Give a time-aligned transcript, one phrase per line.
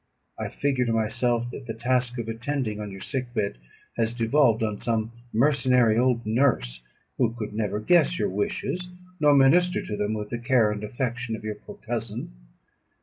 [0.39, 3.59] I figure to myself that the task of attending on your sick bed
[3.97, 6.81] has devolved on some mercenary old nurse,
[7.19, 11.35] who could never guess your wishes, nor minister to them with the care and affection
[11.35, 12.31] of your poor cousin.